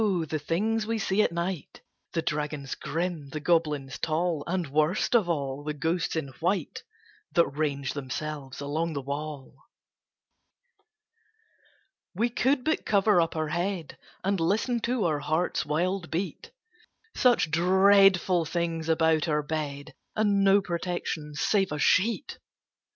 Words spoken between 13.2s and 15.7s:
up our head, And listen to our heart's